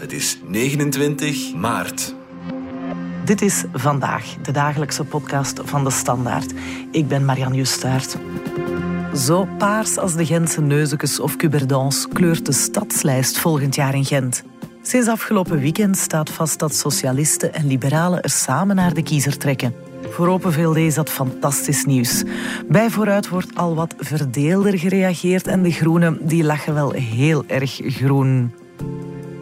[0.00, 2.14] Het is 29 maart.
[3.24, 6.52] Dit is Vandaag, de dagelijkse podcast van De Standaard.
[6.90, 8.16] Ik ben Marianne Justaert.
[9.14, 14.42] Zo paars als de Gentse Neuzekes of Cuberdans kleurt de stadslijst volgend jaar in Gent.
[14.82, 19.74] Sinds afgelopen weekend staat vast dat socialisten en liberalen er samen naar de kiezer trekken.
[20.10, 22.22] Voor Open VLD is dat fantastisch nieuws.
[22.68, 27.80] Bij Vooruit wordt al wat verdeelder gereageerd en de groenen die lachen wel heel erg
[27.84, 28.52] groen.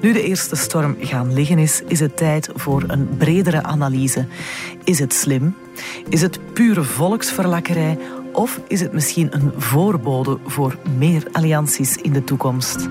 [0.00, 4.26] Nu de eerste storm gaan liggen is, is het tijd voor een bredere analyse.
[4.84, 5.56] Is het slim?
[6.08, 7.98] Is het pure volksverlakkerij?
[8.32, 12.88] Of is het misschien een voorbode voor meer allianties in de toekomst?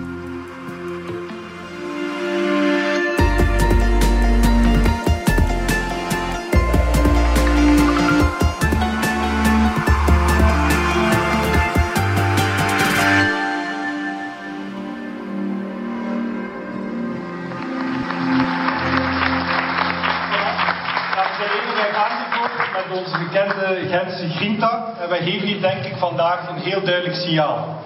[26.56, 27.82] Heel duidelijk signaal.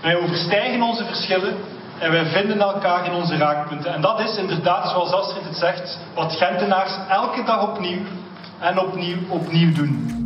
[0.00, 1.56] Wij overstijgen onze verschillen
[1.98, 3.94] en wij vinden elkaar in onze raakpunten.
[3.94, 8.00] En dat is inderdaad, zoals Astrid het zegt, wat Gentenaars elke dag opnieuw
[8.58, 10.25] en opnieuw opnieuw doen.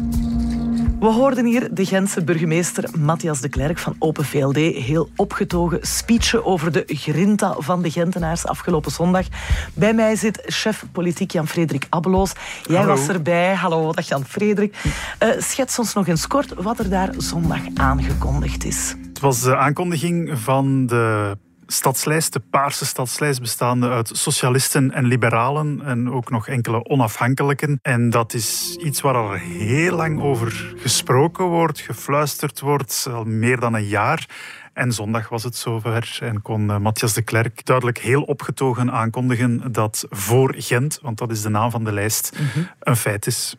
[1.01, 6.45] We hoorden hier de Gentse burgemeester Matthias de Klerk van Open VLD heel opgetogen speechen
[6.45, 9.27] over de grinta van de Gentenaars afgelopen zondag.
[9.75, 12.33] Bij mij zit chef politiek Jan-Frederik Abbeloos.
[12.67, 13.55] Jij was erbij.
[13.55, 14.77] Hallo, dag Jan-Frederik.
[15.23, 18.95] Uh, schets ons nog eens kort wat er daar zondag aangekondigd is.
[19.09, 21.37] Het was de aankondiging van de
[21.73, 27.79] stadslijst, de paarse stadslijst, bestaande uit socialisten en liberalen en ook nog enkele onafhankelijken.
[27.83, 33.61] En dat is iets waar er heel lang over gesproken wordt, gefluisterd wordt, al meer
[33.61, 34.29] dan een jaar.
[34.73, 39.73] En zondag was het zover en kon eh, Matthias de Klerk duidelijk heel opgetogen aankondigen
[39.73, 42.65] dat voor Gent, want dat is de naam van de lijst, mhm.
[42.81, 43.57] een feit is.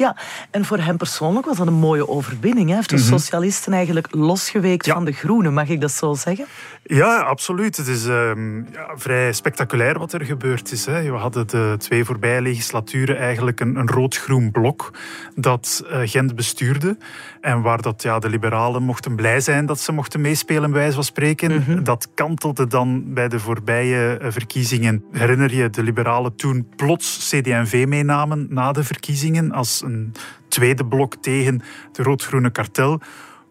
[0.00, 0.16] Ja,
[0.50, 2.66] en voor hem persoonlijk was dat een mooie overwinning.
[2.66, 3.04] Hij heeft de mhm.
[3.04, 6.46] socialisten eigenlijk losgeweekt van de groenen, mag ik dat zo zeggen?
[6.82, 7.76] Ja, absoluut.
[7.76, 10.86] Het is ehm, ja, vrij spectaculair wat er gebeurd is.
[10.86, 11.02] Hè.
[11.02, 14.92] We hadden de twee voorbije legislaturen eigenlijk een, een rood-groen blok
[15.34, 16.96] dat uh, Gent bestuurde.
[17.40, 20.94] En waar dat, ja, de liberalen mochten blij zijn dat ze mochten meespelen, bij wijze
[20.94, 21.52] van spreken.
[21.52, 21.82] Mhm.
[21.82, 25.04] Dat kantelde dan bij de voorbije eh, verkiezingen.
[25.12, 30.14] Herinner je de liberalen toen plots CD&V meenamen na de verkiezingen als een
[30.48, 31.62] tweede blok tegen
[31.92, 33.00] de rood-groene kartel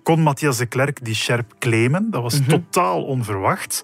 [0.03, 2.11] kon Matthias de Klerk die scherp claimen.
[2.11, 2.49] Dat was mhm.
[2.49, 3.83] totaal onverwacht.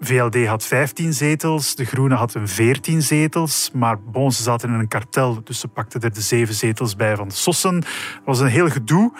[0.00, 4.88] VLD had 15 zetels, de Groenen hadden 14 zetels, maar bon, ze zaten in een
[4.88, 7.80] kartel, dus ze pakten er de zeven zetels bij van de Sossen.
[7.80, 9.12] Dat was een heel gedoe,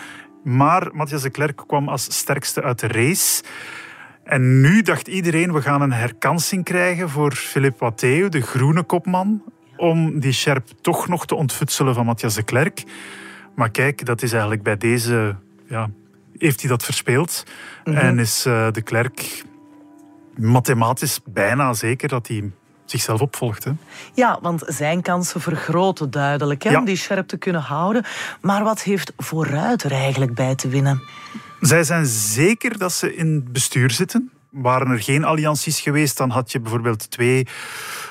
[0.44, 3.42] maar Matthias de Klerk kwam als sterkste uit de race.
[4.24, 9.42] En nu dacht iedereen, we gaan een herkansing krijgen voor Philippe Watteeu, de groene kopman,
[9.76, 12.84] om die scherp toch nog te ontfutselen van Matthias de Klerk.
[13.54, 15.36] Maar kijk, dat is eigenlijk bij deze
[15.68, 15.90] ja,
[16.38, 17.44] heeft hij dat verspeeld.
[17.84, 17.96] Mhm.
[17.96, 19.44] En is uh, de klerk
[20.36, 22.50] mathematisch bijna zeker dat hij
[22.84, 23.64] zichzelf opvolgt.
[23.64, 23.70] Hè?
[24.14, 28.04] Ja, want zijn kansen vergroten duidelijk hè, om die scherp te kunnen houden.
[28.40, 31.02] Maar wat heeft vooruit er eigenlijk bij te winnen?
[31.60, 34.30] Zij zijn zeker dat ze in het bestuur zitten.
[34.50, 37.46] Waren er geen allianties geweest, dan had je bijvoorbeeld twee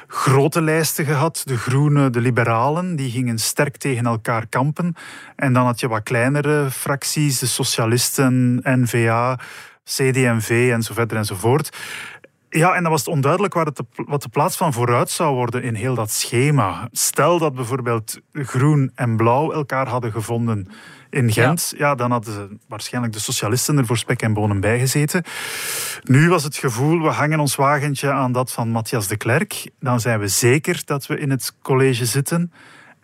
[0.08, 1.42] grote lijsten gehad.
[1.46, 4.96] De Groenen, de Liberalen, die gingen sterk tegen elkaar kampen.
[5.36, 9.40] En dan had je wat kleinere fracties, de Socialisten, NVA,
[9.84, 11.78] CD&V en zo verder enzovoort.
[12.56, 15.64] Ja, en dan was het onduidelijk wat, de, wat de plaats van vooruit zou worden
[15.64, 16.88] in heel dat schema.
[16.92, 20.68] Stel dat bijvoorbeeld groen en blauw elkaar hadden gevonden
[21.10, 21.96] in Gent, ja.
[21.96, 25.24] dan hadden ze waarschijnlijk de socialisten er voor spek en bonen bijgezeten.
[26.04, 29.72] Nu was het gevoel, we hangen ons wagentje aan dat van Matthias de Klerk.
[29.80, 32.52] Dan zijn we zeker dat we in het college zitten.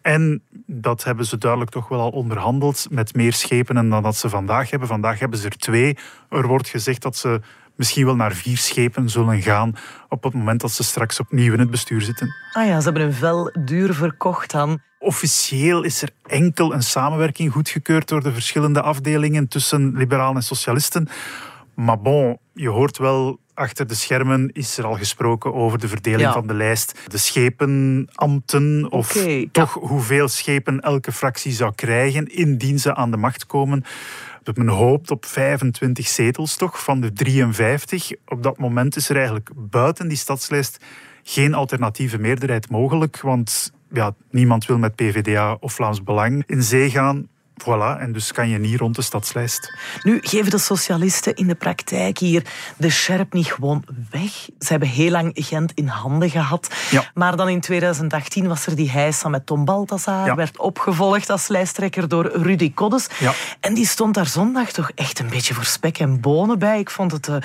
[0.01, 4.29] En dat hebben ze duidelijk toch wel al onderhandeld met meer schepen dan dat ze
[4.29, 4.87] vandaag hebben.
[4.87, 5.97] Vandaag hebben ze er twee.
[6.29, 7.41] Er wordt gezegd dat ze
[7.75, 9.75] misschien wel naar vier schepen zullen gaan
[10.09, 12.35] op het moment dat ze straks opnieuw in het bestuur zitten.
[12.53, 14.79] Ah ja, ze hebben een vel duur verkocht dan.
[14.99, 21.09] Officieel is er enkel een samenwerking goedgekeurd door de verschillende afdelingen tussen liberalen en socialisten.
[21.75, 26.31] Maar bon, je hoort wel achter de schermen is er al gesproken over de verdeling
[26.31, 26.99] van de lijst.
[27.07, 29.17] De schepenambten, of
[29.51, 33.83] toch hoeveel schepen elke fractie zou krijgen indien ze aan de macht komen.
[34.55, 38.11] Men hoopt op 25 zetels toch, van de 53.
[38.25, 40.83] Op dat moment is er eigenlijk buiten die stadslijst
[41.23, 46.89] geen alternatieve meerderheid mogelijk, want ja, niemand wil met PVDA of Vlaams Belang in zee
[46.89, 47.27] gaan.
[47.61, 49.73] Voilà, en dus kan je niet rond de stadslijst.
[50.03, 52.43] Nu geven de socialisten in de praktijk hier
[52.77, 54.31] de scherp niet gewoon weg.
[54.59, 56.67] Ze hebben heel lang Gent in handen gehad.
[56.89, 57.03] Ja.
[57.13, 60.35] Maar dan in 2018 was er die heisa met Tom Balthazar, Ja.
[60.35, 63.07] werd opgevolgd als lijsttrekker door Rudy Koddes.
[63.19, 63.33] Ja.
[63.59, 66.79] En die stond daar zondag toch echt een beetje voor spek en bonen bij.
[66.79, 67.35] Ik vond het eh,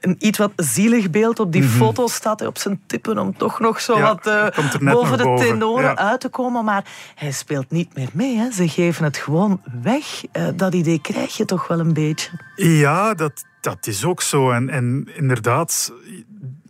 [0.00, 1.40] een iets wat zielig beeld.
[1.40, 4.02] Op die foto staat hij op zijn tippen om toch nog zo Mhm.
[4.02, 4.46] Wat eh,
[4.92, 5.46] boven de boven.
[5.46, 6.64] tenoren uit te komen.
[6.64, 6.84] Maar
[7.14, 8.36] hij speelt niet meer mee.
[8.36, 8.50] Hè.
[8.50, 10.24] Ze geven het gewoon weg.
[10.32, 12.30] Eh, dat idee krijg je toch wel een beetje.
[12.56, 14.50] Ja, dat, dat is ook zo.
[14.50, 15.92] En, en inderdaad,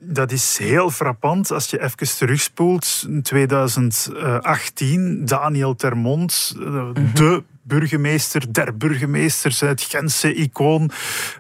[0.01, 3.05] dat is heel frappant als je even terugspoelt.
[3.09, 10.91] In 2018, Daniel Termont, eh, de burgemeester der burgemeesters, het Gentse icoon.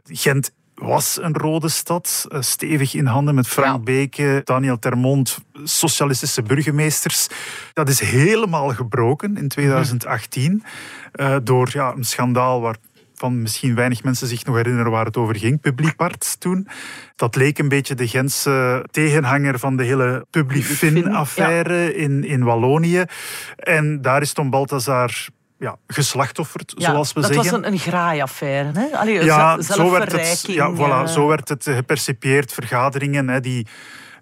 [0.05, 3.79] Gent was een rode stad, eh, stevig in handen met Frank Ja.
[3.79, 7.29] Beke, Daniel Termont, socialistische burgemeesters.
[7.73, 10.65] Dat is helemaal gebroken in 2018
[11.12, 12.77] eh, door ja, een schandaal waar
[13.15, 16.69] van misschien weinig mensen zich nog herinneren waar het over ging, Publipart toen.
[17.17, 23.05] Dat leek een beetje de Gentse tegenhanger van de hele Publifin-affaire in, in Wallonië.
[23.56, 25.29] En daar is Tom Balthazar
[25.61, 27.51] ja, geslachtofferd, zoals we dat zeggen.
[27.53, 28.71] was een, een graaiaffaire.
[28.79, 28.97] Hè?
[28.99, 31.12] Allee, Ja, zo werd, het, zelfverrijking, ja voilà, eh.
[31.12, 32.53] zo werd het gepercipieerd.
[32.53, 33.67] Vergaderingen hè, die...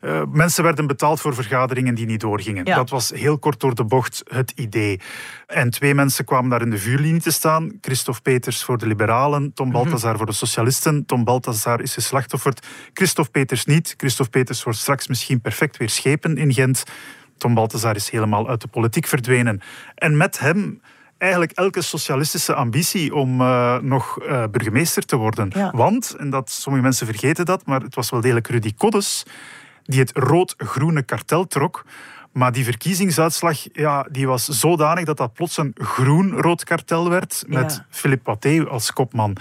[0.01, 2.65] eh, mensen werden betaald voor vergaderingen die niet doorgingen.
[2.65, 2.75] Ja.
[2.77, 5.01] Dat was heel kort door de bocht het idee.
[5.47, 7.79] En twee mensen kwamen daar in de vuurlinie te staan.
[7.81, 9.51] Christophe Peters voor de liberalen, Mhm.
[9.53, 11.07] Tom Balthazar voor de socialisten.
[11.07, 12.67] Tom Balthazar is geslachtofferd.
[12.93, 13.95] Christophe Peters niet.
[13.97, 16.83] Christophe Peters wordt straks misschien perfect weer schepen in Gent.
[17.37, 19.61] Tom Balthazar is helemaal uit de politiek verdwenen.
[19.95, 20.81] En met hem
[21.19, 25.51] eigenlijk elke socialistische ambitie om eh, nog eh, burgemeester te worden.
[25.55, 25.71] Ja.
[25.75, 29.25] Want, en dat sommige mensen vergeten dat, maar het was wel degelijk Rudy Koddes
[29.85, 31.85] die het rood-groene kartel trok.
[32.33, 37.75] Maar die verkiezingsuitslag ja, die was zodanig dat dat plots een groen-rood kartel werd met
[37.75, 37.87] Ja.
[37.91, 39.37] Philippe Pathé als kopman.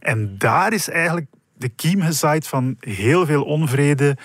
[0.00, 1.26] En daar is eigenlijk
[1.56, 4.16] de kiem gezaaid van heel veel onvrede,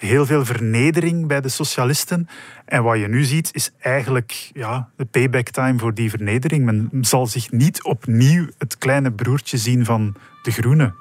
[0.00, 2.28] heel veel vernedering bij de socialisten.
[2.64, 6.64] En wat je nu ziet is eigenlijk ja, de payback time voor die vernedering.
[6.64, 10.94] Men zal zich niet opnieuw het kleine broertje zien van de groenen.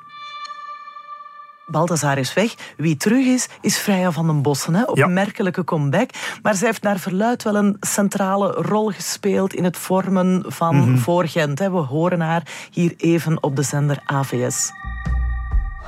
[1.67, 2.73] Balthazar is weg.
[2.77, 4.75] Wie terug is, is Freya van den Bossen.
[4.75, 4.83] Hè?
[4.83, 6.09] Opmerkelijke comeback.
[6.41, 10.97] Maar zij heeft naar verluid wel een centrale rol gespeeld in het vormen van Mhm.
[10.97, 11.59] Voor Gent.
[11.59, 11.71] Hè?
[11.71, 14.71] We horen haar hier even op de zender AVS.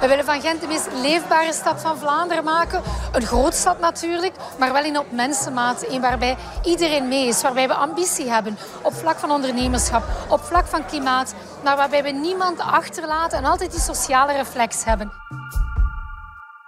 [0.01, 2.81] We willen van Gent de meest leefbare stad van Vlaanderen maken.
[3.11, 5.85] Een grootstad natuurlijk, maar wel in op mensenmaat.
[5.89, 10.67] Een waarbij iedereen mee is, waarbij we ambitie hebben op vlak van ondernemerschap, op vlak
[10.67, 15.11] van klimaat, maar waarbij we niemand achterlaten en altijd die sociale reflex hebben.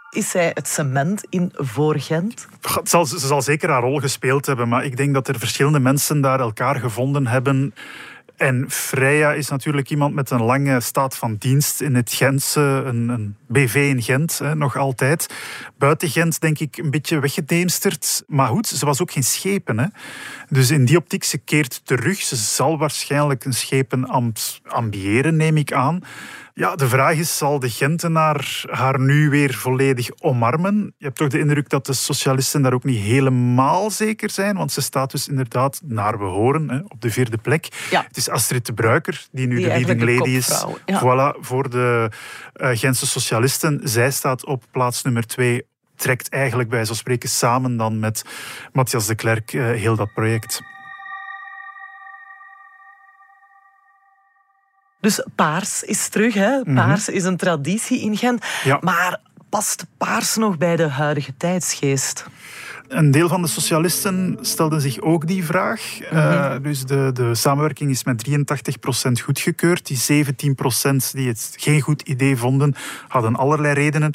[0.10, 2.48] Is zij het cement in Voor Gent?
[2.62, 5.80] Het zal, ze zal zeker haar rol gespeeld hebben, maar ik denk dat er verschillende
[5.80, 7.74] mensen daar elkaar gevonden hebben.
[8.44, 13.10] En Freya is natuurlijk iemand met een lange staat van dienst in het Gentse, een,
[13.10, 15.34] een BV in Gent, hè, nog altijd.
[15.78, 18.24] Buiten Gent denk ik een beetje weggedeemsterd.
[18.28, 19.80] Maar goed, ze was ook geen schepen.
[19.80, 19.86] Hè.
[20.50, 22.22] Dus in die optiek, ze keert terug.
[22.22, 26.02] Ze zal waarschijnlijk een schepenambt ambiëren, neem ik aan.
[26.56, 30.94] Ja, de vraag is, zal de Gentenaar haar nu weer volledig omarmen?
[30.98, 34.72] Je hebt toch de indruk dat de socialisten daar ook niet helemaal zeker zijn, want
[34.72, 37.68] ze staat dus inderdaad, naar we horen, hè, op de vierde plek.
[37.90, 38.04] Ja.
[38.08, 41.00] Het is Astrid de Bruiker, die nu Die de leading lady is ja.
[41.00, 42.12] voilà, voor de
[42.54, 43.80] eh, Gentse socialisten.
[43.84, 45.66] Zij staat op plaats nummer twee,
[45.96, 48.26] trekt eigenlijk bij zo spreken samen dan met
[48.72, 50.62] Matthias de Klerk eh, heel dat project.
[55.04, 56.34] Dus paars is terug.
[56.34, 56.64] Hè?
[56.74, 58.40] Paars is een traditie in Gent.
[58.40, 58.68] Mhm.
[58.68, 58.78] Ja.
[58.82, 59.20] Maar
[59.50, 62.26] past paars nog bij de huidige tijdsgeest?
[62.88, 66.00] Een deel van de socialisten stelde zich ook die vraag.
[66.00, 69.88] Eh, dus de, de samenwerking is met 83% goedgekeurd.
[69.88, 72.76] Die 17% die het geen goed idee vonden,
[73.08, 74.14] hadden allerlei redenen.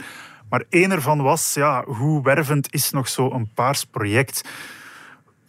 [0.49, 4.49] Maar één ervan was, ja, hoe wervend is nog zo'n paars project?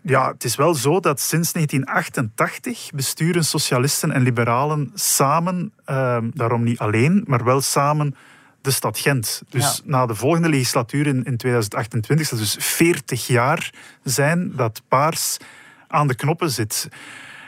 [0.10, 6.64] Ja, het is wel zo dat sinds 1988 besturen socialisten en liberalen samen, eh, daarom
[6.64, 8.16] niet alleen, maar wel samen
[8.62, 9.42] de stad Gent.
[9.50, 9.82] Dus Ja.
[9.92, 13.74] na de volgende legislatuur in, in 2028, dat dus 40 jaar
[14.04, 15.38] zijn dat Paars
[15.88, 16.88] aan de knoppen zit.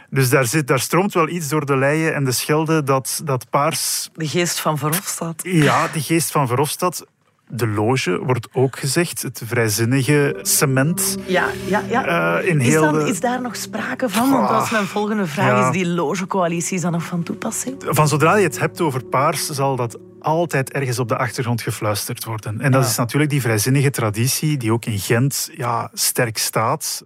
[0.09, 3.49] Dus daar, zit, daar stroomt wel iets door de leien en de Schelde dat, dat
[3.49, 5.41] Paars De geest van Verhofstadt.
[5.43, 7.05] ja, de geest van Verhofstadt.
[7.53, 11.17] De loge wordt ook gezegd, het vrijzinnige cement.
[11.25, 12.37] Ja, ja, ja.
[12.39, 14.31] Eh, in is, heel dan, de- is daar nog sprake van?
[14.31, 15.47] Want dat is mijn volgende vraag.
[15.47, 15.65] Ja.
[15.67, 17.75] Is die logecoalitie is dan nog van toepassing?
[17.87, 22.23] Van zodra je het hebt over paars, zal dat altijd ergens op de achtergrond gefluisterd
[22.23, 22.61] worden.
[22.61, 22.89] En dat Ja.
[22.89, 27.03] is natuurlijk die vrijzinnige traditie die ook in Gent ja, sterk staat.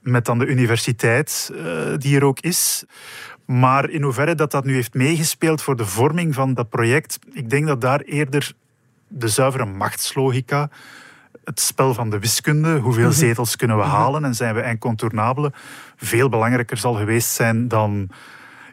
[0.00, 1.62] Met dan de universiteit eh,
[1.96, 2.84] die er ook is.
[3.46, 7.50] Maar in hoeverre dat dat nu heeft meegespeeld voor de vorming van dat project, ik
[7.50, 8.52] denk dat daar eerder
[9.08, 10.70] de zuivere machtslogica,
[11.44, 13.18] het spel van de wiskunde, hoeveel mhm.
[13.18, 13.92] zetels kunnen we mhm.
[13.92, 15.52] halen en zijn we incontournabele,
[15.96, 18.08] veel belangrijker zal geweest zijn dan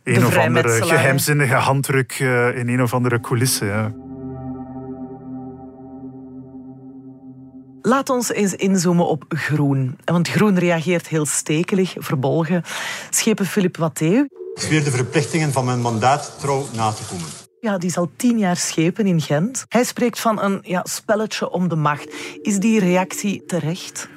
[0.03, 3.65] een of andere geheimzinnige handdruk eh, in een of andere coulisse.
[3.65, 3.91] Ja.
[7.81, 9.97] Laat ons eens inzoomen op groen.
[10.05, 12.63] Want groen reageert heel stekelig, verbolgen.
[13.09, 14.27] Schepen Philippe Watteeu.
[14.53, 17.42] Ik zweer de verplichtingen van mijn mandaat trouw na te komen.
[17.63, 19.65] Ja, die is al tien jaar schepen in Gent.
[19.69, 22.13] Hij spreekt van een ja, spelletje om de macht.
[22.41, 24.09] Is die reactie terecht?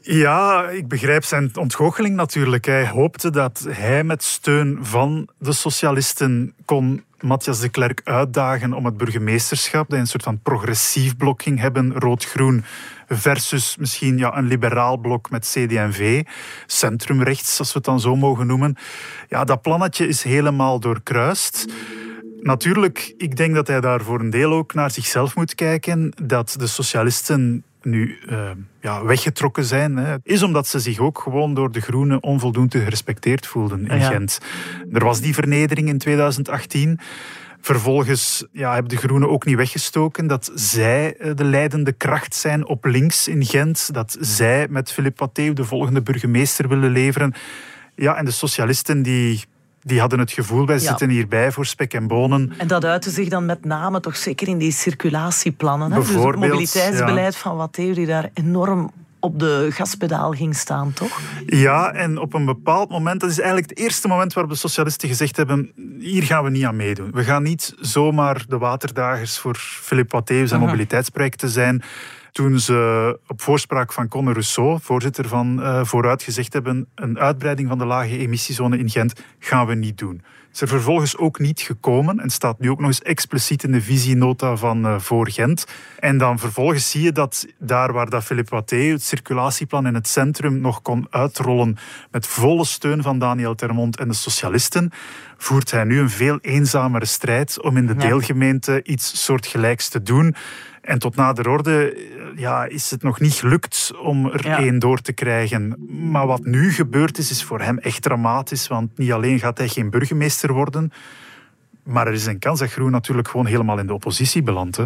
[0.00, 2.64] Ja, ik begrijp zijn ontgoocheling natuurlijk.
[2.64, 8.84] Hij hoopte dat hij met steun van de socialisten kon Matthias de Klerk uitdagen om
[8.84, 9.90] het burgemeesterschap.
[9.90, 12.64] Dat een soort van progressief blok ging hebben, rood-groen,
[13.08, 16.22] versus misschien ja, een liberaal blok met CD&V,
[16.66, 18.76] centrumrechts, als we het dan zo mogen noemen.
[19.28, 21.66] Ja, dat plannetje is helemaal doorkruist.
[22.42, 26.12] Natuurlijk, ik denk dat hij daar voor een deel ook naar zichzelf moet kijken.
[26.22, 31.54] Dat de socialisten nu uh, ja, weggetrokken zijn, hè, is omdat ze zich ook gewoon
[31.54, 34.40] door de Groenen onvoldoende gerespecteerd voelden in Gent.
[34.92, 36.98] Er was die vernedering in 2018.
[37.60, 42.66] Vervolgens ja, hebben de Groenen ook niet weggestoken dat zij eh, de leidende kracht zijn
[42.66, 43.94] op links in Gent.
[43.94, 47.34] Dat zij met Philippe Pathé de volgende burgemeester willen leveren.
[47.94, 49.44] Ja, en de socialisten die
[49.82, 52.52] die hadden het gevoel, wij zitten hierbij voor spek en bonen.
[52.56, 55.92] En dat uitte zich dan met name toch zeker in die circulatieplannen.
[55.92, 55.98] Hè?
[55.98, 61.20] Dus het mobiliteitsbeleid van Watteo die daar enorm op de gaspedaal ging staan, toch?
[61.46, 65.08] Ja, en op een bepaald moment, dat is eigenlijk het eerste moment waarop de socialisten
[65.08, 67.10] gezegd hebben, hier gaan we niet aan meedoen.
[67.12, 71.82] We gaan niet zomaar de waterdagers voor Philippe Watteus en mobiliteitsprojecten zijn
[72.32, 77.68] toen ze op voorspraak van Conor Rousseau, voorzitter van uh, Vooruit, gezegd hebben een uitbreiding
[77.68, 80.22] van de lage emissiezone in Gent gaan we niet doen.
[80.52, 83.80] Is er vervolgens ook niet gekomen en staat nu ook nog eens expliciet in de
[83.80, 85.66] visienota van uh, Voor Gent.
[85.98, 90.08] En dan vervolgens zie je dat daar waar dat Philippe Watté het circulatieplan in het
[90.08, 91.76] centrum nog kon uitrollen
[92.10, 94.90] met volle steun van Daniel Termont en de socialisten,
[95.36, 100.34] voert hij nu een veel eenzamere strijd om in de deelgemeente iets soortgelijks te doen.
[100.80, 101.96] En tot nader orde
[102.36, 105.76] ja, is het nog niet gelukt om er één door te krijgen.
[106.10, 108.68] Maar wat nu gebeurd is, is voor hem echt dramatisch.
[108.68, 110.92] Want niet alleen gaat hij geen burgemeester worden,
[111.82, 114.76] maar er is een kans dat Groen natuurlijk gewoon helemaal in de oppositie belandt.
[114.76, 114.84] Hè.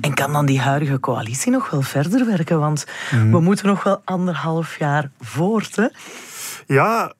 [0.00, 2.60] En kan dan die huidige coalitie nog wel verder werken?
[2.60, 3.30] Want mhm.
[3.30, 5.76] we moeten nog wel anderhalf jaar voort.
[5.76, 5.86] Hè?
[6.66, 7.12] Ja,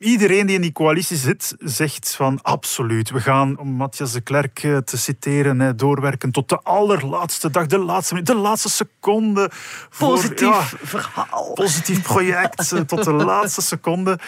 [0.00, 3.10] Iedereen die in die coalitie zit, zegt van absoluut.
[3.10, 7.78] We gaan, om Matthias de Klerk eh, te citeren, doorwerken tot de allerlaatste dag, de
[7.78, 9.50] laatste de laatste seconde.
[9.98, 11.52] Positief verhaal.
[11.54, 14.18] Positief project, eh, tot de laatste seconde.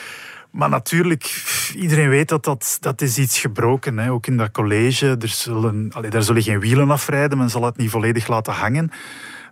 [0.50, 1.44] Maar natuurlijk,
[1.76, 4.08] iedereen weet dat dat, dat is iets gebroken is.
[4.08, 7.76] Ook in dat college, er zullen, allee, daar zullen geen wielen afrijden, men zal het
[7.76, 8.90] niet volledig laten hangen.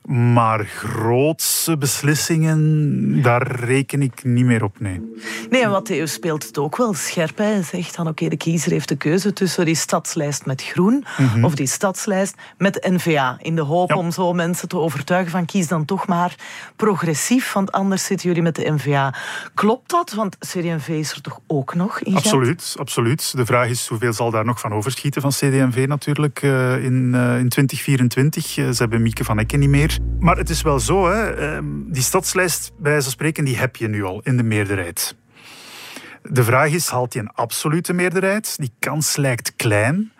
[0.06, 5.00] Maar grootse beslissingen, daar reken ik niet meer op, nee.
[5.50, 7.38] Nee, en wat Theo speelt het ook wel scherp.
[7.38, 11.44] Hij zegt dan, oké, de kiezer heeft de keuze tussen die stadslijst met groen mhm.
[11.44, 13.38] of die stadslijst met NVA.
[13.42, 16.34] In de hoop om zo mensen te overtuigen van kies dan toch maar
[16.76, 19.14] progressief, want anders zitten jullie met de NVA.
[19.54, 20.12] Klopt dat?
[20.12, 23.36] Want CD&V is er toch ook nog in Absoluut, absoluut.
[23.36, 27.38] De vraag is hoeveel zal daar nog van overschieten van CD&V natuurlijk uh, in, uh,
[27.38, 28.56] in 2024.
[28.56, 29.98] Uh, ze hebben Mieke van Ecken niet meer.
[30.18, 33.76] Maar het is wel zo, hè, ehm, die stadslijst, bij wijze van spreken, die heb
[33.76, 35.14] je nu al in de meerderheid.
[36.22, 38.56] De vraag is, haalt hij een absolute meerderheid?
[38.56, 40.12] Die kans lijkt klein.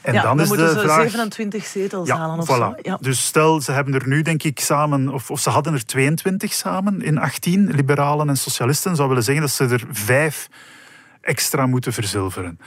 [0.00, 1.00] En dan, dan, is moeten de ze vraag...
[1.00, 2.74] 27 zetels halen of zo.
[2.82, 2.98] Ja.
[3.00, 6.52] Dus stel, ze hebben er nu denk ik samen, of, of, ze hadden er 22
[6.52, 8.96] samen in 18, liberalen en socialisten.
[8.96, 10.48] zou willen zeggen dat ze er vijf
[11.20, 12.58] extra moeten verzilveren.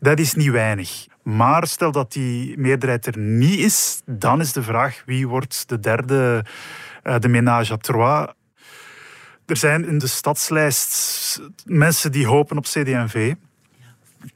[0.00, 1.06] Dat is niet weinig.
[1.22, 5.80] Maar stel dat die meerderheid er niet is, dan is de vraag wie wordt de
[5.80, 6.44] derde,
[7.04, 8.28] uh, de ménage à trois.
[9.46, 13.34] Er zijn in de stadslijst mensen die hopen op CD&V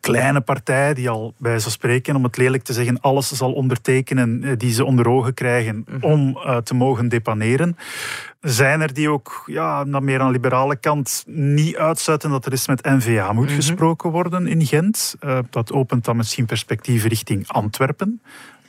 [0.00, 4.45] kleine partij die al bij zo spreken, om het lelijk te zeggen, alles zal ondertekenen
[4.45, 6.05] eh, die ze onder ogen krijgen mhm.
[6.05, 7.77] om uh, te mogen depaneren.
[8.41, 12.67] Zijn er die ook ja, meer aan de liberale kant niet uitsluiten dat er eens
[12.67, 13.55] met NVA moet mhm.
[13.55, 15.17] gesproken worden in Gent?
[15.25, 18.21] Uh, dat opent dan misschien perspectieven richting Antwerpen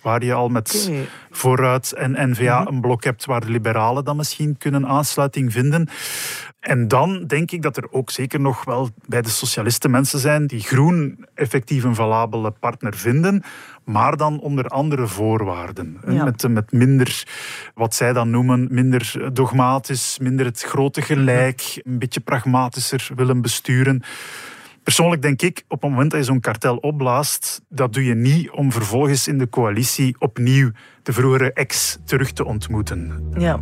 [0.02, 0.92] waar je al met
[1.32, 2.74] Vooruit en NVA mhm.
[2.74, 5.90] een blok hebt waar de liberalen dan misschien kunnen aansluiting vinden.
[6.60, 10.48] En dan denk ik dat er ook zeker nog wel bij de socialisten mensen zijn
[10.48, 13.44] die groen effectief een valabele partner vinden,
[13.84, 16.00] maar dan onder andere voorwaarden.
[16.06, 17.24] Met, met minder,
[17.74, 24.04] wat zij dan noemen, minder dogmatisch, minder het grote gelijk, een beetje pragmatischer willen besturen.
[24.90, 28.50] Persoonlijk denk ik, op het moment dat je zo'n kartel opblaast, dat doe je niet
[28.50, 30.72] om vervolgens in de coalitie opnieuw
[31.04, 33.30] de vroegere ex terug te ontmoeten.
[33.38, 33.60] Ja.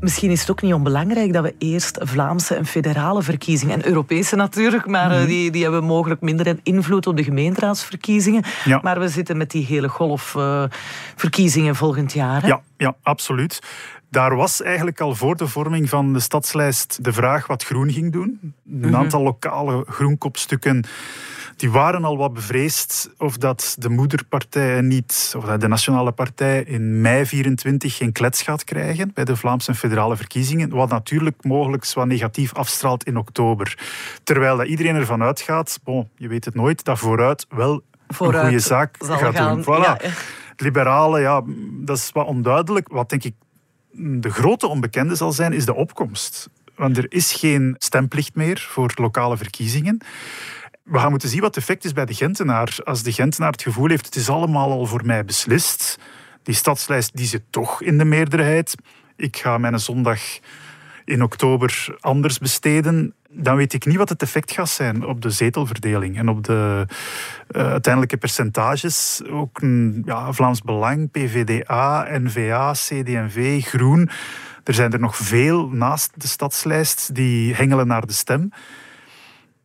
[0.00, 4.36] Misschien is het ook niet onbelangrijk dat we eerst Vlaamse en federale verkiezingen, en Europese
[4.36, 8.44] natuurlijk, maar eh, die, die hebben mogelijk minder invloed op de gemeenteraadsverkiezingen.
[8.64, 8.80] Ja.
[8.82, 10.64] Maar we zitten met die hele golf uh,
[11.16, 12.42] verkiezingen volgend jaar.
[12.42, 12.48] Hè?
[12.48, 13.60] Ja, ja, absoluut.
[14.10, 18.12] Daar was eigenlijk al voor de vorming van de stadslijst de vraag wat Groen ging
[18.12, 18.38] doen.
[18.42, 18.94] Een Mhm.
[18.94, 20.84] aantal lokale groenkopstukken
[21.56, 26.62] die waren al wat bevreesd of dat de moederpartij niet, of dat de nationale partij
[26.62, 31.92] in mei 24 geen klets gaat krijgen bij de Vlaamse federale verkiezingen, wat natuurlijk mogelijk
[31.94, 33.78] wat negatief afstraalt in oktober.
[34.24, 38.48] Terwijl dat iedereen ervan uitgaat, bon, je weet het nooit, dat vooruit wel Vooruit een
[38.50, 39.62] goede zaak zal gaat gaan, doen.
[39.62, 39.84] Voilà.
[39.84, 39.96] ja.
[40.48, 42.88] Het liberale, ja, dat is wat onduidelijk.
[42.88, 43.34] Wat denk ik
[43.92, 46.48] de grote onbekende zal zijn, is de opkomst.
[46.74, 49.98] Want er is geen stemplicht meer voor lokale verkiezingen.
[50.82, 52.78] We gaan moeten zien wat het effect is bij de Gentenaar.
[52.84, 55.98] Als de Gentenaar het gevoel heeft, het is allemaal al voor mij beslist.
[56.42, 58.74] Die stadslijst die zit toch in de meerderheid.
[59.16, 60.20] Ik ga mijn zondag
[61.04, 63.14] in oktober anders besteden.
[63.30, 66.86] Dan weet ik niet wat het effect gaat zijn op de zetelverdeling en op de
[67.50, 69.22] uh, uiteindelijke percentages.
[69.30, 74.10] Ook een, ja, Vlaams Belang, PVDA, NVA, CD&V, Groen.
[74.64, 78.50] Er zijn er nog veel naast de stadslijst die hengelen naar de stem.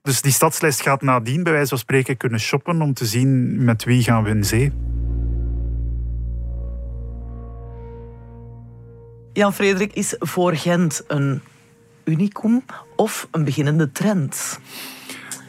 [0.01, 3.83] Dus die stadslijst gaat nadien bij wijze van spreken kunnen shoppen om te zien met
[3.83, 4.71] wie gaan we in zee.
[9.33, 11.41] Jan Frederik, is voor Gent een
[12.03, 12.63] unicum
[12.95, 14.59] of een beginnende trend?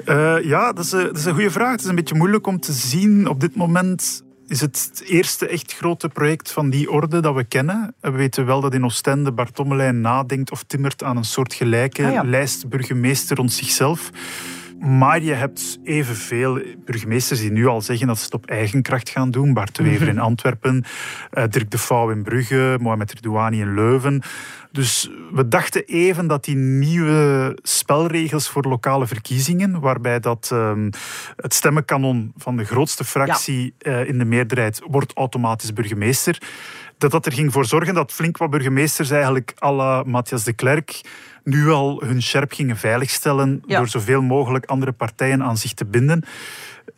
[0.06, 1.70] Uh, ja, dat is, een, dat is een goede vraag.
[1.70, 3.28] Het is een beetje moeilijk om te zien.
[3.28, 7.44] Op dit moment is het het eerste echt grote project van die orde dat we
[7.44, 7.94] kennen.
[8.00, 12.06] We weten wel dat in Oostende Bart Tommelijn nadenkt of timmert aan een soort gelijke
[12.06, 12.22] Ah, ja.
[12.22, 14.10] lijst burgemeester rond zichzelf.
[14.84, 19.08] Maar je hebt evenveel burgemeesters die nu al zeggen dat ze het op eigen kracht
[19.08, 19.52] gaan doen.
[19.52, 20.84] Bart de Wever in Antwerpen,
[21.32, 24.22] uh, Dirk de Vouw in Brugge, Mohamed Erdouani in Leuven.
[24.72, 30.90] Dus we dachten even dat die nieuwe spelregels voor lokale verkiezingen, waarbij dat um,
[31.36, 34.00] het stemmenkanon van de grootste fractie ja.
[34.00, 36.42] uh, in de meerderheid wordt automatisch burgemeester,
[36.98, 40.52] dat dat er ging voor zorgen dat flink wat burgemeesters eigenlijk à la Matthias de
[40.52, 41.00] Klerk
[41.44, 43.76] nu al hun scherp gingen veiligstellen Ja.
[43.78, 46.22] door zoveel mogelijk andere partijen aan zich te binden.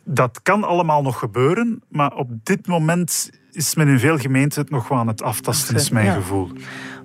[0.03, 4.69] Dat kan allemaal nog gebeuren, maar op dit moment is men in veel gemeenten het
[4.69, 6.13] nog wel aan het aftasten, is mijn Ja.
[6.13, 6.51] gevoel.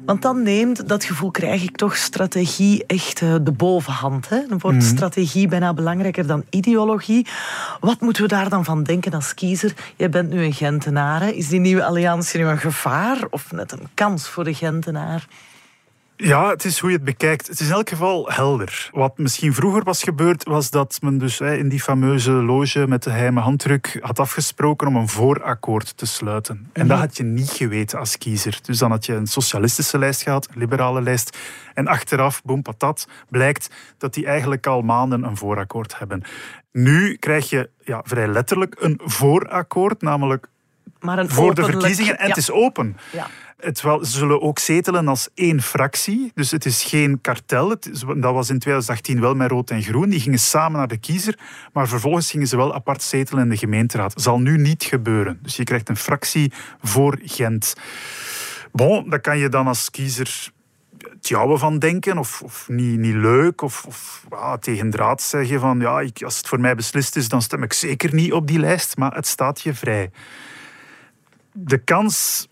[0.05, 4.29] Want dan neemt, dat gevoel krijg ik toch, strategie echt eh, de bovenhand.
[4.29, 4.47] Hè?
[4.49, 7.27] Dan wordt strategie bijna belangrijker dan ideologie.
[7.81, 9.75] Wat moeten we daar dan van denken als kiezer?
[9.97, 11.21] Jij bent nu een Gentenaar.
[11.21, 11.29] Hè?
[11.29, 15.27] Is die nieuwe alliantie nu een gevaar of net een kans voor de Gentenaar?
[16.16, 17.48] Ja, het is hoe je het bekijkt.
[17.48, 18.90] Het is in elk geval helder.
[18.92, 23.11] Wat misschien vroeger was gebeurd, was dat men dus in die fameuze loge met de
[23.11, 26.70] geheime handdruk had afgesproken om een voorakkoord te sluiten.
[26.72, 28.59] En dat had je niet geweten als kiezer.
[28.62, 31.38] Dus dan had je een socialistische lijst gehad, een liberale lijst.
[31.75, 36.22] En achteraf, boem patat, blijkt dat die eigenlijk al maanden een voorakkoord hebben.
[36.72, 40.46] Nu krijg je ja, vrij letterlijk een voorakkoord, namelijk
[41.01, 42.18] Maar een voor de verkiezingen.
[42.18, 42.29] En ja.
[42.29, 42.96] het is open.
[43.12, 43.27] Ja.
[43.62, 46.31] Het ze zullen ook zetelen als één fractie.
[46.35, 47.70] Dus het is geen kartel.
[47.70, 50.11] Het dat was in 2018 wel met Rood en Groen.
[50.11, 51.38] Die gingen samen naar de kiezer.
[51.72, 54.12] Maar vervolgens gingen ze wel apart zetelen in de gemeenteraad.
[54.16, 55.38] Zal nu niet gebeuren.
[55.42, 57.75] Dus je krijgt een fractie voor Gent.
[58.72, 60.53] Bon, daar kan je dan als kiezer
[61.11, 64.27] het jouwe van denken of, niet, niet leuk of, of
[64.61, 67.72] tegen draad zeggen van ja, ik, als het voor mij beslist is, dan stem ik
[67.72, 70.11] zeker niet op die lijst, maar het staat je vrij.
[71.53, 72.48] De kans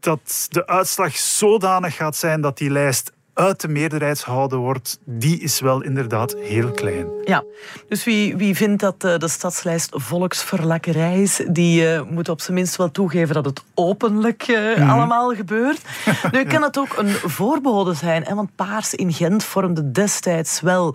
[0.00, 5.40] dat de uitslag zodanig gaat zijn dat die lijst uit de meerderheid gehouden wordt, die
[5.40, 7.06] is wel inderdaad heel klein.
[7.24, 7.44] Ja,
[7.88, 12.56] dus wie, wie vindt dat eh, de stadslijst volksverlakkerij is, die eh, moet op zijn
[12.56, 15.80] minst wel toegeven dat het openlijk eh, allemaal gebeurt.
[16.32, 20.94] Nu kan het ook een voorbode zijn, hè, want Paars in Gent vormde destijds wel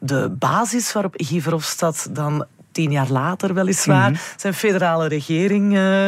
[0.00, 6.06] de basis waarop Guy Verhofstadt dan tien jaar later weliswaar zijn federale regering eh,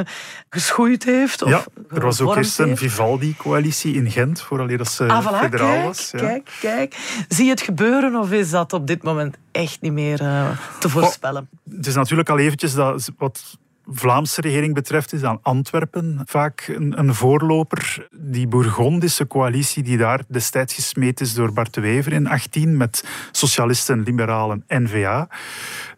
[0.51, 1.43] geschoeid heeft.
[1.43, 2.77] Of ja, er was ook eerst een.
[2.77, 6.11] Vivaldi-coalitie in Gent, vooraleer dat ze Ah, voilà, federaal kijk, was.
[6.11, 6.19] Ja.
[6.19, 6.97] kijk, kijk.
[7.29, 10.49] Zie je het gebeuren of is dat op dit moment echt niet meer eh,
[10.79, 11.49] te voorspellen?
[11.77, 16.99] Het is natuurlijk al eventjes dat wat Vlaamse regering betreft is aan Antwerpen vaak een,
[16.99, 18.09] een voorloper.
[18.11, 23.05] Die Bourgondische coalitie die daar destijds gesmeed is door Bart de Wever in 18 met
[23.31, 25.29] socialisten, liberalen, N-VA,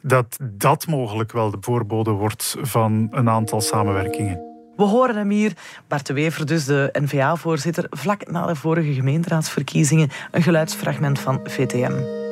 [0.01, 4.47] dat dat mogelijk wel de voorbode wordt van een aantal samenwerkingen.
[4.77, 5.53] We horen hem hier,
[5.89, 12.27] Bart de Wever, dus de N-VA-voorzitter, vlak na de vorige gemeenteraadsverkiezingen, een geluidsfragment van VTM.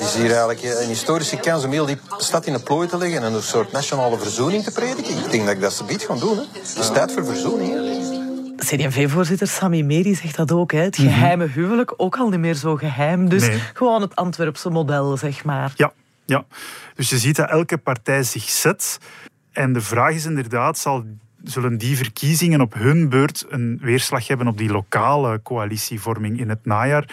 [0.00, 2.98] Het is hier eigenlijk een historische kans om heel die stad in de plooi te
[2.98, 5.16] leggen en een soort nationale verzoening te prediken.
[5.24, 6.36] Ik denk dat ik dat ze biedt gaan doen.
[6.36, 6.42] Hè.
[6.52, 7.74] Het is tijd voor verzoening.
[8.56, 10.72] CD&V-voorzitter Sami Meri zegt dat ook.
[10.72, 10.78] Hè.
[10.78, 13.28] Het geheime huwelijk, ook al niet meer zo geheim.
[13.28, 13.58] Dus Nee.
[13.74, 15.72] gewoon het Antwerpse model, zeg maar.
[15.76, 15.92] Ja,
[16.24, 16.44] ja.
[16.94, 18.98] Dus je ziet dat elke partij zich zet.
[19.52, 21.04] En de vraag is inderdaad, zal,
[21.44, 26.64] zullen die verkiezingen op hun beurt een weerslag hebben op die lokale coalitievorming in het
[26.64, 27.08] najaar?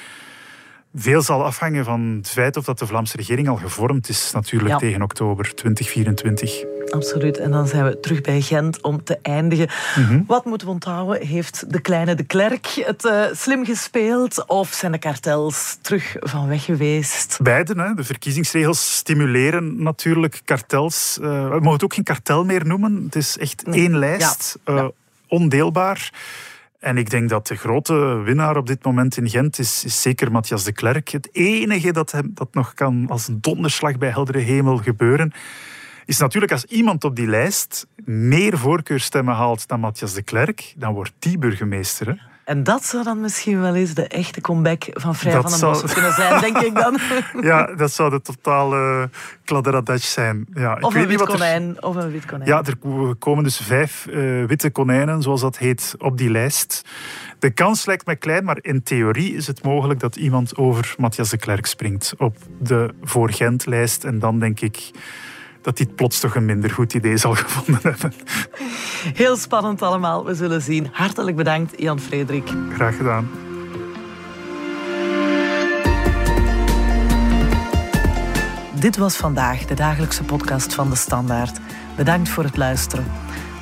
[0.99, 4.69] Veel zal afhangen van het feit of dat de Vlaamse regering al gevormd is, natuurlijk
[4.71, 4.77] Ja.
[4.77, 6.63] tegen oktober 2024.
[6.89, 7.37] Absoluut.
[7.37, 9.67] En dan zijn we terug bij Gent om te eindigen.
[9.97, 10.21] Mhm.
[10.27, 11.27] Wat moeten we onthouden?
[11.27, 14.47] Heeft de kleine de Klerk het eh, slim gespeeld?
[14.47, 17.37] Of zijn de kartels terug van weg geweest?
[17.41, 17.93] Beide, hè.
[17.93, 21.17] de verkiezingsregels stimuleren natuurlijk kartels.
[21.21, 23.03] Eh, we mogen het ook geen kartel meer noemen.
[23.05, 24.75] Het is echt één lijst, Ja.
[24.75, 24.87] eh,
[25.27, 26.11] ondeelbaar.
[26.87, 30.31] En ik denk dat de grote winnaar op dit moment in Gent is, is zeker
[30.31, 31.09] Matthias de Klerk.
[31.09, 35.31] Het enige dat, hem, dat nog kan als een donderslag bij heldere hemel gebeuren,
[36.05, 40.93] is natuurlijk als iemand op die lijst meer voorkeurstemmen haalt dan Matthias de Klerk, dan
[40.93, 42.27] wordt die burgemeester.
[42.47, 45.59] En dat zou dan misschien wel eens de echte comeback van Vrij Dat van den
[45.59, 46.97] zou- Bossen kunnen zijn, denk ik dan.
[47.49, 49.09] Ja, dat zou de totale
[49.45, 50.47] kladderadatsch zijn.
[50.53, 51.83] Ja, ik Of weet een niet wit wat er- konijn.
[51.83, 52.49] Of een wit konijn.
[52.49, 56.85] Ja, er komen dus vijf eh, witte konijnen, zoals dat heet, op die lijst.
[57.39, 61.29] De kans lijkt mij klein, maar in theorie is het mogelijk dat iemand over Matthias
[61.29, 64.03] de Klerk springt op de voor Gent-lijst.
[64.03, 64.91] En dan denk ik
[65.67, 68.13] dat hij het plots toch een minder goed idee zal gevonden hebben.
[69.13, 70.25] Heel spannend allemaal.
[70.25, 70.87] We zullen zien.
[70.91, 72.49] Hartelijk bedankt, Jan Frederik.
[72.73, 73.29] Graag gedaan.
[78.79, 81.59] Dit was vandaag de dagelijkse podcast van De Standaard.
[81.95, 83.05] Bedankt voor het luisteren.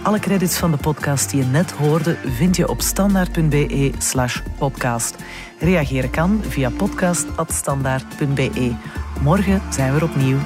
[0.03, 5.15] Alle credits van de podcast die je net hoorde vind je op standaard.be slash podcast.
[5.59, 8.75] Reageren kan via podcast.standaard.be.
[9.21, 10.37] Morgen zijn we er opnieuw.